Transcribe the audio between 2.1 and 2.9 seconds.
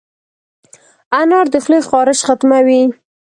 ختموي.